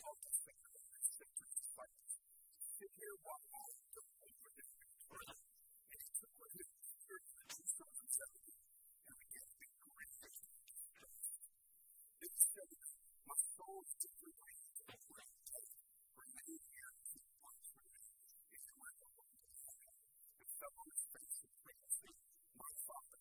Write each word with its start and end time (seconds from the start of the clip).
called 0.00 0.16
the 0.24 0.32
Sacred 0.32 0.80
Scripture 1.04 1.50
disciples 1.60 2.14
to 2.80 2.84
hear 2.96 3.12
what 3.20 3.40
all 3.52 3.68
the 3.76 3.84
over 4.24 4.48
his. 4.56 4.68
And 5.92 6.00
he 6.00 6.08
took 6.16 6.32
with 6.40 6.52
him 6.56 6.68
the 6.72 6.88
church 7.04 7.28
and 7.36 7.44
two 7.52 7.68
and 9.12 9.16
began 9.20 9.44
to 9.44 9.56
be 9.60 9.68
gracious 9.76 10.36
to 10.40 11.04
them. 11.04 11.12
Then 12.16 12.32
he 12.32 12.40
said, 12.48 12.70
My 13.28 13.36
soul 13.60 13.84
is 13.84 13.92
deeply 14.00 14.32
grieved 14.40 14.80
and 14.80 14.88
afflicted. 14.88 15.64
Remain 16.16 16.60
here 16.64 16.92
watch 17.44 17.64
for 17.68 17.84
me. 17.84 18.00
If 18.56 18.60
you 18.64 18.74
the 19.04 19.10
one 19.20 19.28
to 19.28 19.40
the 19.44 19.56
Father, 19.60 19.96
and 20.40 20.48
fell 20.56 20.74
on 20.80 20.88
his 20.88 21.04
My 22.56 22.72
Father, 22.88 23.19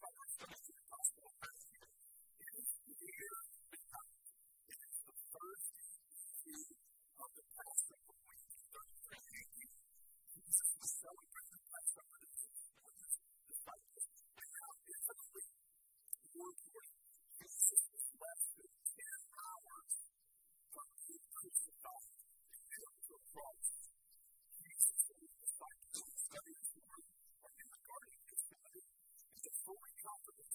by 0.00 0.08
our 0.08 0.28
first 0.48 0.83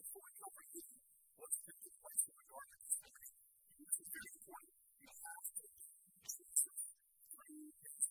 important 0.09 0.41
overheating 0.41 1.05
was 1.37 1.53
to 1.53 1.71
take 1.77 1.97
place 2.01 2.21
in 2.25 2.33
the 2.33 2.41
majority 2.41 2.73
of 2.73 2.81
this 2.81 2.97
country. 2.97 3.29
And 3.77 3.81
this 3.85 3.97
is 4.01 4.09
very 4.09 4.31
important. 4.41 4.73
You 5.05 5.11
have 5.13 5.45
to 5.53 5.65
consider 5.69 6.73
three 7.29 7.69
things 7.77 8.09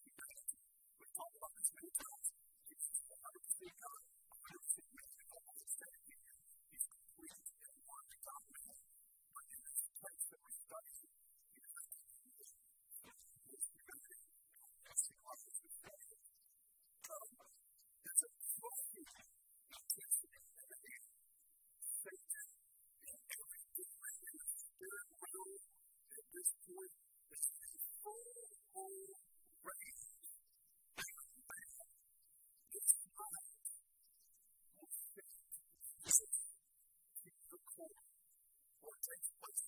what's 39.41 39.68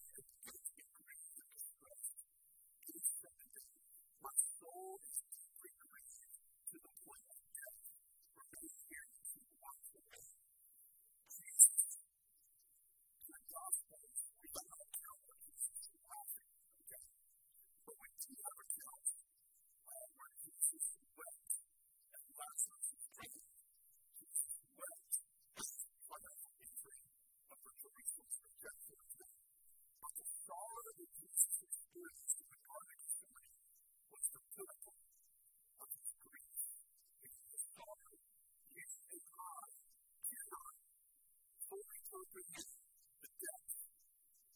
forgive 42.31 42.71
the 43.19 43.31
death 43.43 43.75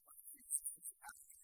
of 0.08 0.16
Jesus 0.32 0.88
Christ. 0.96 1.44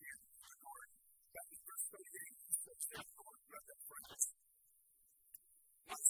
In 0.00 0.16
the 0.40 0.56
Lord, 0.64 0.88
that 1.36 1.46
is 1.52 1.60
verse 1.68 1.86
38, 1.92 2.00
he 2.00 2.54
says, 2.64 2.80
Therefore, 2.88 3.36
brother 3.44 3.76
friends, 3.84 4.24
my 5.84 6.00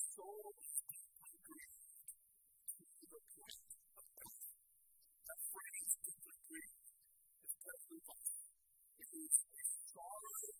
It 9.00 9.10
is 9.10 9.34
a 9.50 10.59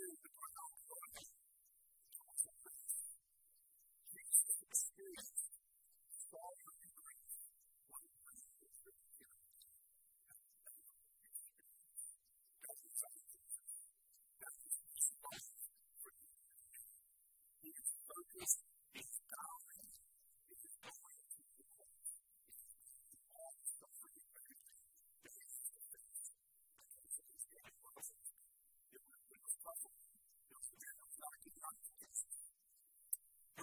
choose 0.00 0.18
to 0.24 0.29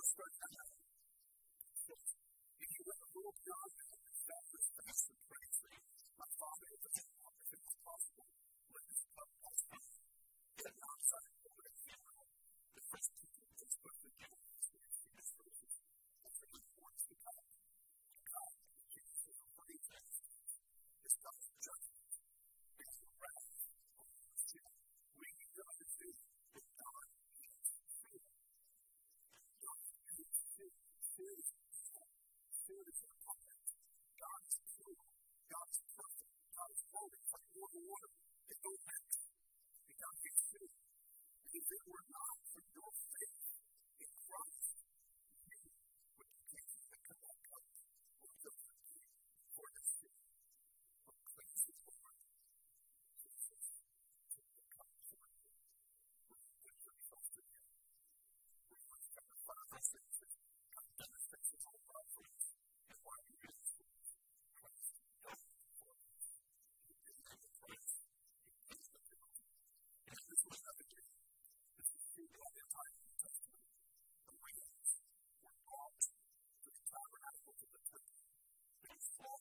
start 0.07 0.31
to. 0.39 0.63
If 2.63 2.69
you 2.71 2.83
let 2.87 2.99
a 3.03 3.09
little 3.11 3.35
child 3.43 3.71
that 3.75 4.43
was 4.51 4.67
praise 5.27 5.59
me, 5.67 5.75
my 6.15 6.29
father 6.39 6.67
is 6.71 6.83
a 6.87 6.91
man, 6.95 7.35
if 7.43 7.51
it 7.51 7.61
was 7.67 7.75
possible, 7.83 8.27
let 8.71 8.85
his 8.87 9.03
cup 9.11 9.29
pass 9.43 9.59
told 36.97 37.13
it 37.13 37.29
like 37.29 37.45
more 37.53 37.69
and 37.77 37.85
more, 37.85 38.09
it 38.49 38.57
goes 38.57 38.81
back 38.89 39.03
to 39.13 39.21
become 39.85 40.17
his 40.25 40.37
truth. 40.49 40.73
And 41.45 41.53
if 41.53 41.65
it 41.69 41.83
were 41.85 42.05
not 42.09 42.35
for 42.49 42.63
your 42.73 42.91
faith 43.13 43.37
in 44.01 44.09
Christ, 44.25 44.81
you 60.17 60.26
It 79.19 79.25
was 79.25 79.33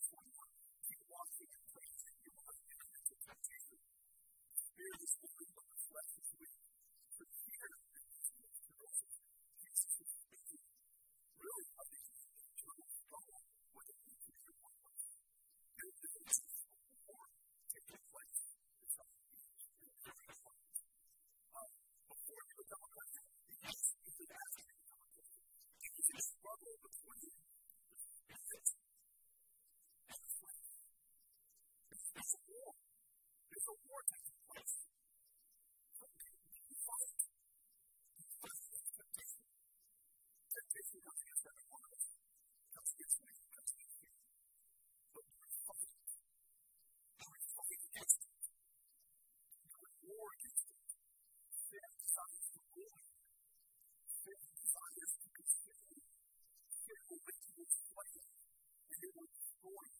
this 0.00 0.16
one 0.16 0.32
praise 1.68 2.00
and 2.08 2.16
you 2.24 2.32
will 2.32 2.48
have 2.48 2.56
entered 2.72 2.92
into 2.96 3.20
temptation. 3.20 3.76
Spirit 4.56 5.00
is 5.04 5.12
the 5.20 5.28
flesh 5.92 6.12
is 6.16 6.28
weak. 6.40 6.56
For 7.20 7.28
fear 7.28 7.68
is 7.68 7.84
the 7.84 8.00
of 8.40 8.96
is. 8.96 10.64
Really, 11.36 11.66
an 11.68 12.80
eternal 12.80 13.44
with 13.76 13.86
the 13.92 13.96
people 14.00 14.72
to. 14.80 15.04
Is 15.76 16.40
taking 17.68 18.00
place. 18.08 18.40
In 18.80 19.92
the. 20.00 20.24
Um, 21.60 21.70
before 22.08 22.40
you 22.48 22.54
become 22.56 22.82
a 22.88 22.90
Christian, 22.96 23.26
yes, 23.68 23.84
you 24.00 24.10
should 24.16 24.32
ask 24.32 24.52
me 24.56 24.64
to 24.64 24.76
become 24.80 25.00
a. 25.04 25.28
You 25.92 26.20
struggle 26.24 26.74
between 26.88 27.49
It's 32.30 32.38
a 32.38 32.46
war. 32.46 32.70
There's 33.50 33.66
a 33.66 33.76
war 33.90 34.00
taking 34.06 34.38
place. 34.46 34.86
Fight. 36.86 37.26
Against 38.22 38.94
temptation. 38.94 39.42
Temptation 40.46 40.98
comes 41.10 41.20
against 41.26 41.42
every 41.50 41.66
one 41.74 41.82
of 41.82 41.90
us. 41.90 42.06
Comes 42.70 42.90
against 42.94 43.18
me, 43.18 43.34
comes 43.50 43.70
against 43.74 43.98
you. 43.98 44.14
But. 45.10 45.26
You're 47.18 47.42
fighting 47.50 47.82
against 47.90 48.22
it. 48.22 48.46
War 50.06 50.30
against 50.38 50.70
it. 50.70 50.86
Sin 51.50 51.82
desires 51.98 52.46
to. 52.54 52.62
Sin 54.06 54.38
desires 54.54 55.12
to 55.18 55.28
consume. 55.34 55.98
Sin 56.78 57.00
will 57.10 57.22
make 57.26 57.42
you 57.58 57.66
and 57.66 59.00
it 59.02 59.10
will 59.18 59.30
destroy 59.34 59.82
you. 59.98 59.99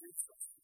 Jesus. 0.00 0.55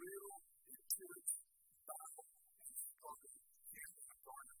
real 0.00 0.32
intimate 0.72 1.28
battle 1.84 2.24
and 2.24 2.76
struggle 2.80 3.36
in 3.68 3.90
the 4.08 4.16
garden 4.24 4.60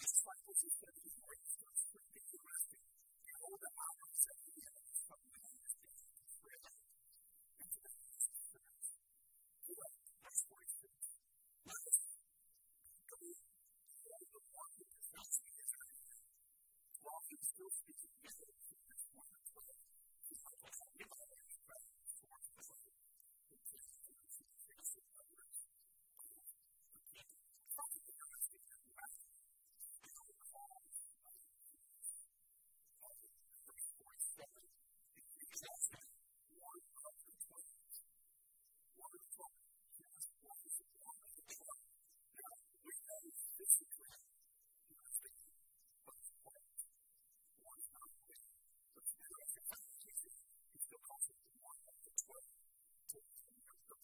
disciples 0.00 0.58
who 0.62 0.70
said, 0.80 0.94
It's 18.24 18.36
a 18.42 18.59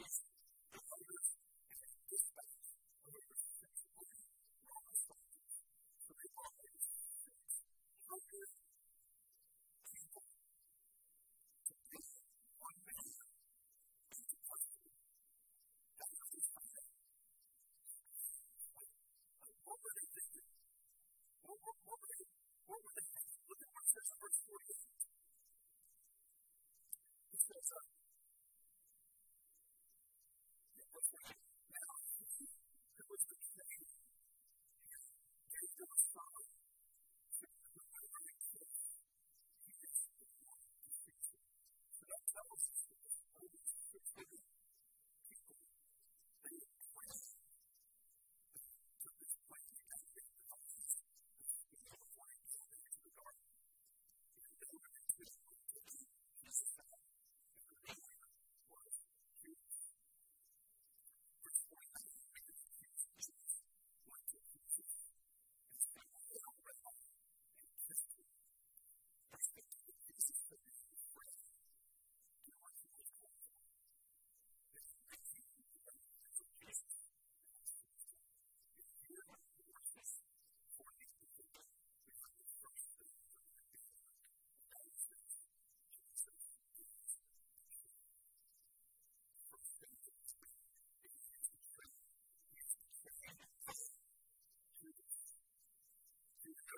what 0.00 0.08
were 22.00 22.08
they, 22.08 22.24
what 22.66 22.80
were 22.80 22.94
they, 22.96 23.04
look 23.48 23.60
at 23.60 23.68
what 23.74 23.84
it 23.84 23.92
verse 24.16 24.40
48. 24.48 25.09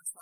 First, 0.02 0.18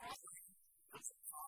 offering 0.00 0.46
was 0.92 1.10
a 1.10 1.47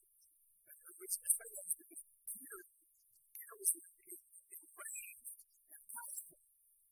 that. 1.01 1.11
Which 1.11 1.17
is 1.17 1.33
very 1.33 1.57
often 1.57 1.81
Peter, 1.81 2.61
Peter 3.33 3.55
was 3.57 3.73
in 3.73 3.81
the 3.81 4.69
rain 4.77 5.17
and 5.73 5.83
gospel. 5.89 6.37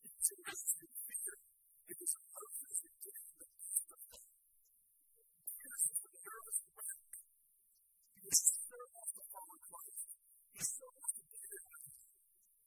It's 0.02 0.30
in 0.34 0.41
the 0.41 0.89
Peter. 1.06 1.38
It 1.89 1.98
was 2.00 2.12
a 2.17 2.22
purpose 2.26 2.80
in 2.89 2.93
getting 3.06 3.30
the. 3.38 3.45
Peter's 5.45 5.86
a 5.93 6.17
nervous 6.26 6.60
wreck. 6.74 7.02
He 8.10 8.22
was 8.26 8.39
so 8.50 8.82
off 8.98 9.10
the 9.13 9.26
follow 9.30 9.60
Christ. 9.69 10.10
He's 10.58 10.72
so 10.74 10.86
off 10.89 11.13
the 11.13 11.30
beat. 11.30 11.69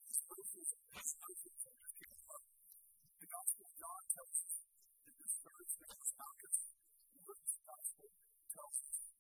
He's 0.07 0.23
focused. 0.23 0.79
He's 0.95 1.13
focused 1.19 1.67
on 1.67 1.75
his 1.83 1.95
people. 1.99 2.39
The 3.19 3.27
Gospel 3.27 3.67
of 3.67 3.75
John 3.83 4.03
tells 4.15 4.39
us 4.47 4.63
that 5.03 5.15
this 5.19 5.35
third 5.43 5.67
thing 5.75 5.91
was 5.91 6.13
Malchus. 6.23 6.59
Luke's 7.27 7.59
Gospel 7.67 8.09
tells 8.47 8.79
us 8.87 9.12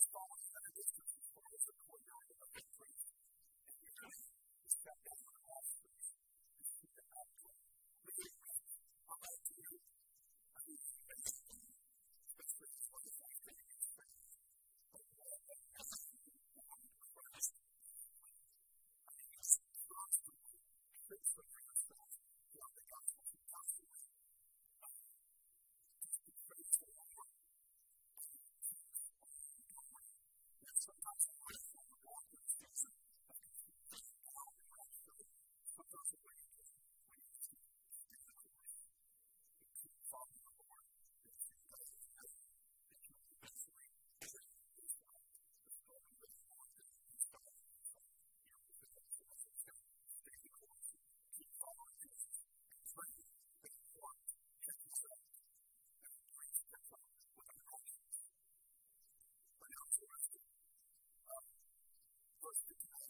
is 0.00 0.16
always 0.16 0.48
beneficial 0.48 1.04
for 1.28 1.40
those 1.44 1.64
who 1.68 1.92
are 1.92 2.04
not 2.08 2.24
in 2.32 2.36
the 2.40 2.48
street. 2.56 2.72
And 3.68 3.76
you're 3.84 3.96
just, 4.00 4.32
just 4.64 4.80
that 4.88 4.96
course, 62.50 63.09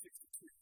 62. 0.00 0.61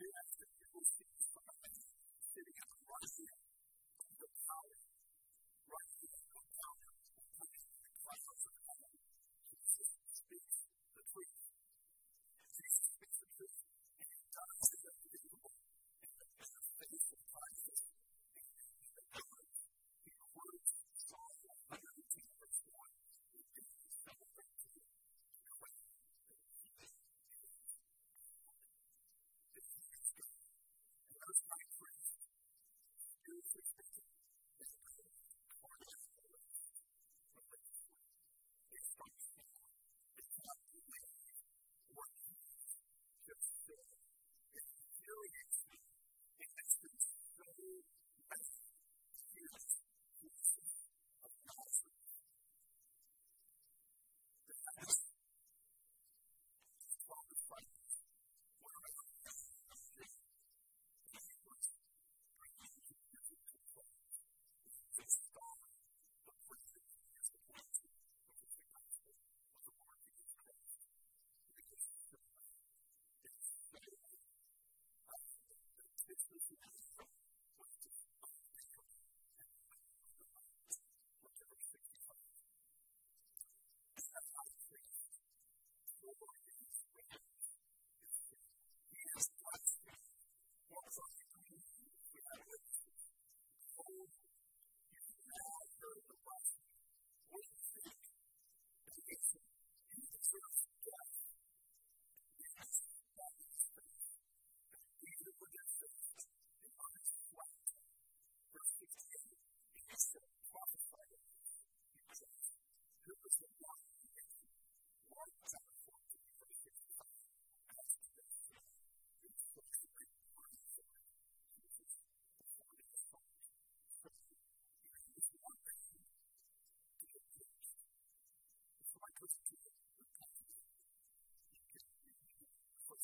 You 0.00 0.10
have 0.16 0.32
to 0.38 1.01
It's 39.06 40.38
not 40.46 40.56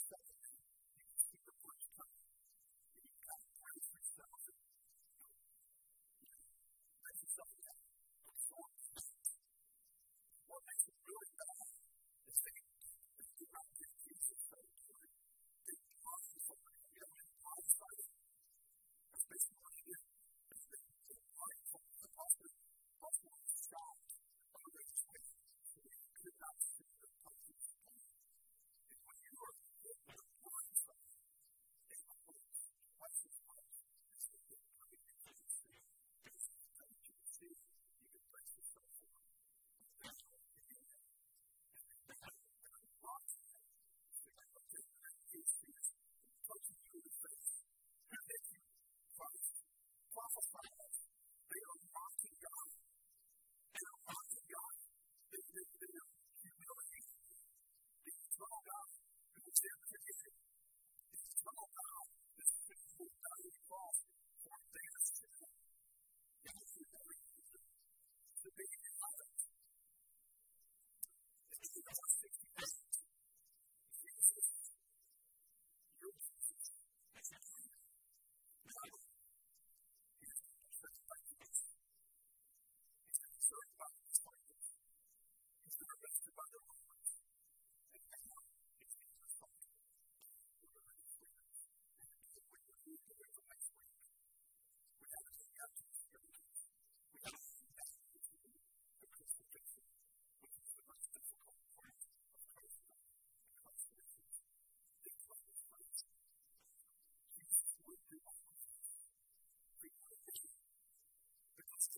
for 0.08 0.18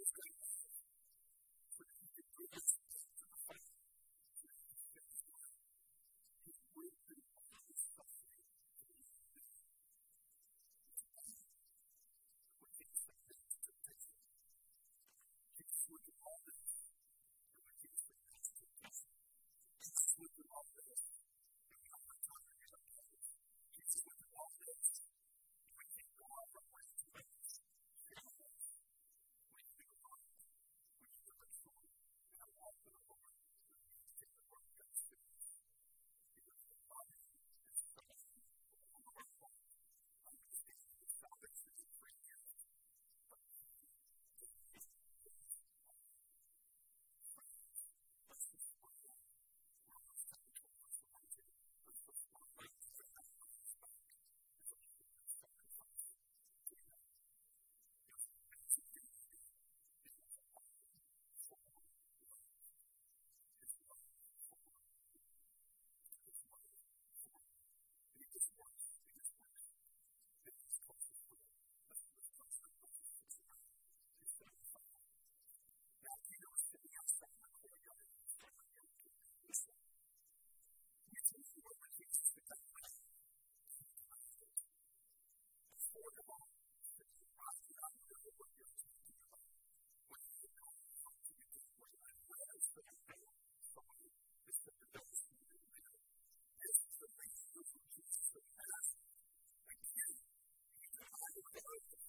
Because 0.00 0.12
going 0.16 0.29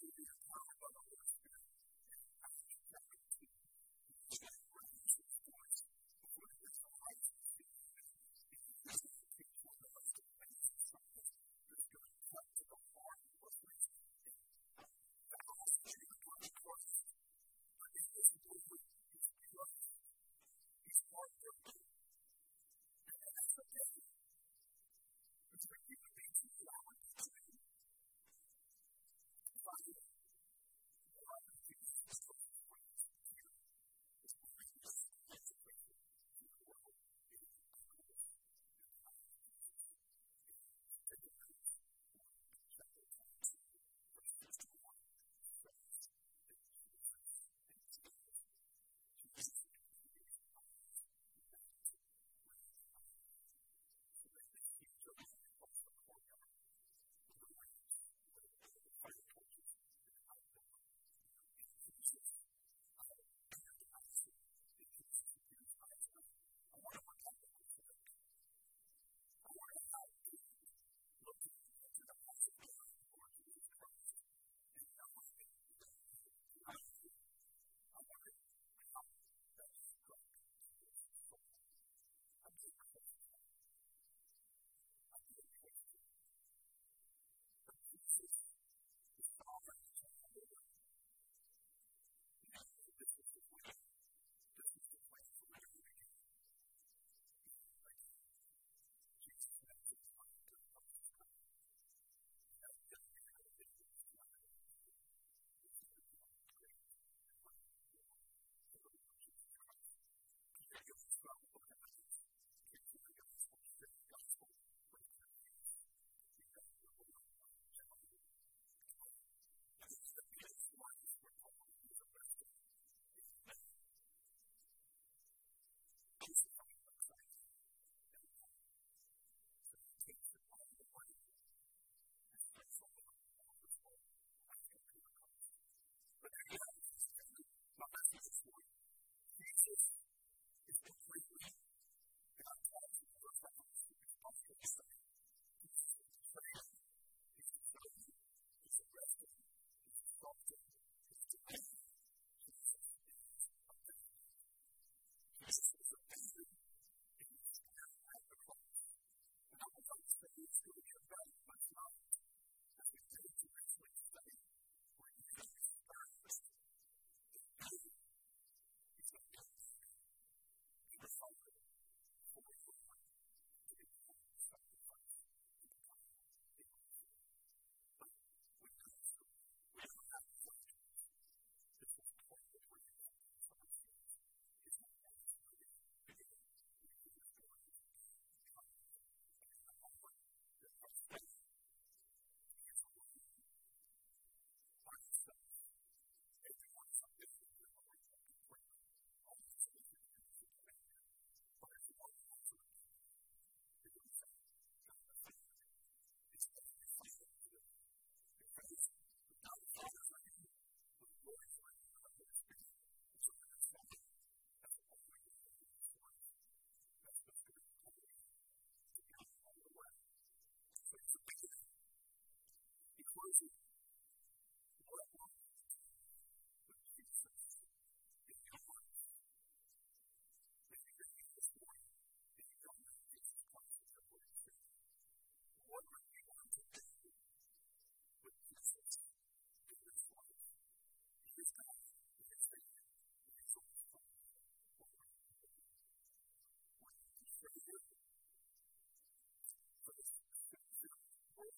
Jesus. 0.00 0.37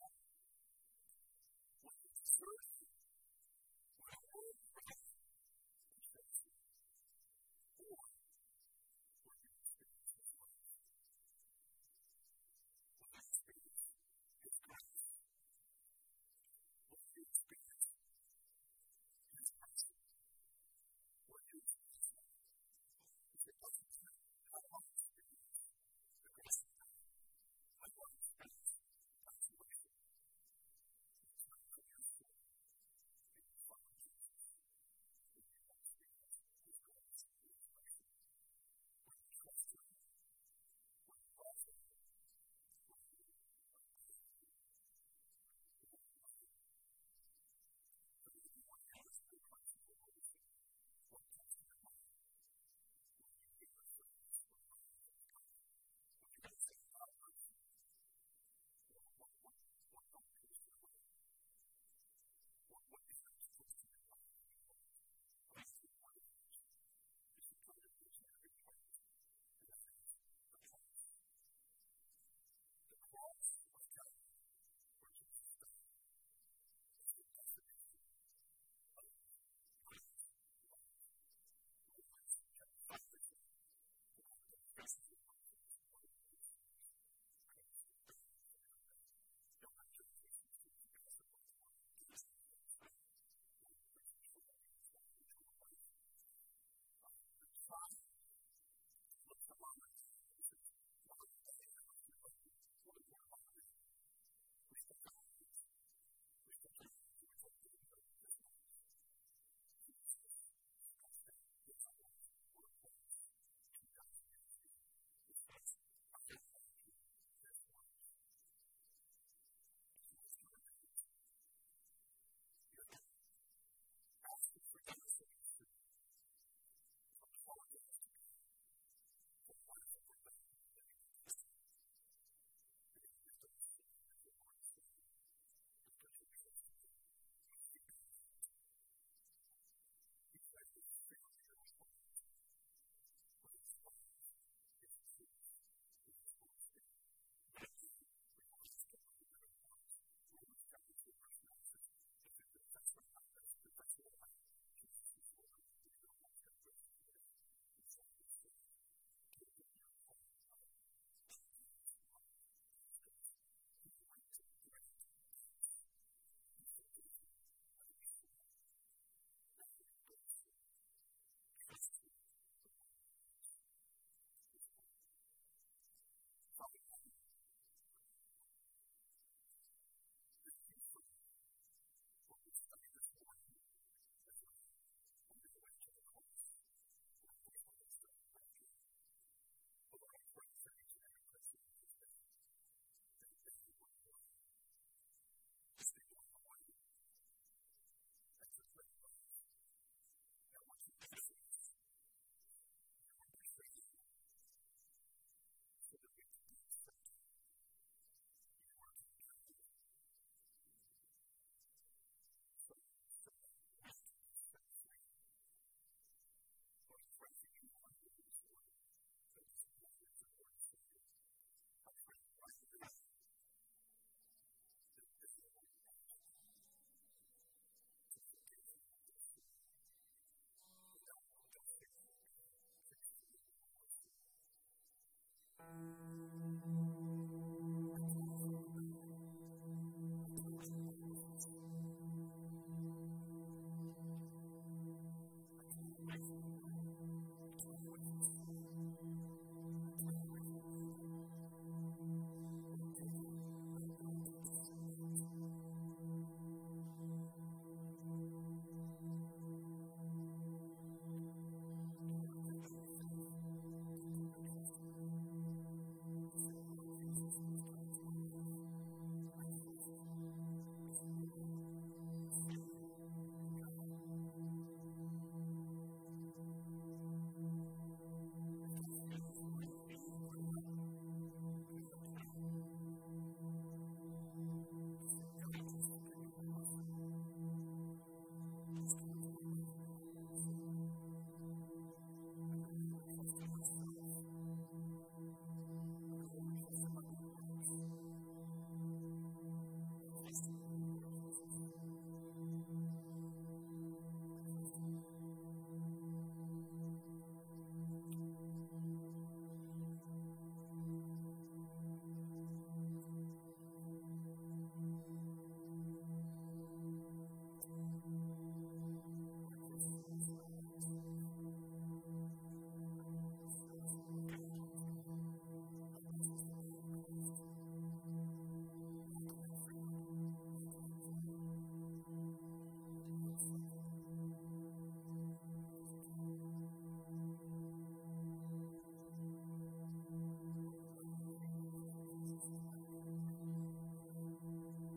What 0.01 0.13